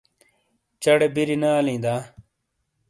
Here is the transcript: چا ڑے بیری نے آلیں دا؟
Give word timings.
چا 0.81 0.91
ڑے 0.99 1.07
بیری 1.15 1.35
نے 1.41 1.49
آلیں 1.59 1.79
دا؟ 1.83 1.95